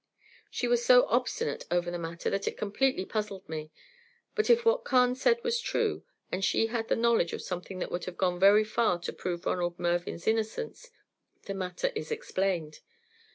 [0.49, 3.69] She was so obstinate over the matter that it completely puzzled me;
[4.33, 7.91] but if what Carne said was true, and she had the knowledge of something that
[7.91, 10.89] would have gone very far to prove Ronald Mervyn's innocence,
[11.43, 12.79] the matter is explained.